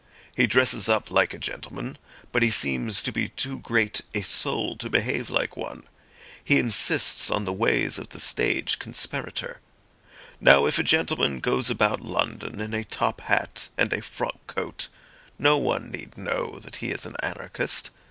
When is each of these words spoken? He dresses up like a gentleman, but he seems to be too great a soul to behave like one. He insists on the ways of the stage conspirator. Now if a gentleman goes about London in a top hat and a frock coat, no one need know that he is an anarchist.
He 0.35 0.47
dresses 0.47 0.89
up 0.89 1.11
like 1.11 1.31
a 1.31 1.37
gentleman, 1.37 1.95
but 2.31 2.41
he 2.41 2.49
seems 2.49 3.03
to 3.03 3.11
be 3.11 3.29
too 3.29 3.59
great 3.59 4.01
a 4.15 4.23
soul 4.23 4.75
to 4.77 4.89
behave 4.89 5.29
like 5.29 5.55
one. 5.55 5.83
He 6.43 6.57
insists 6.57 7.29
on 7.29 7.45
the 7.45 7.53
ways 7.53 7.99
of 7.99 8.09
the 8.09 8.19
stage 8.19 8.79
conspirator. 8.79 9.59
Now 10.39 10.65
if 10.65 10.79
a 10.79 10.83
gentleman 10.83 11.39
goes 11.39 11.69
about 11.69 12.01
London 12.01 12.59
in 12.59 12.73
a 12.73 12.83
top 12.83 13.21
hat 13.21 13.69
and 13.77 13.93
a 13.93 14.01
frock 14.01 14.47
coat, 14.47 14.87
no 15.37 15.59
one 15.59 15.91
need 15.91 16.17
know 16.17 16.57
that 16.57 16.77
he 16.77 16.89
is 16.89 17.05
an 17.05 17.15
anarchist. 17.21 17.91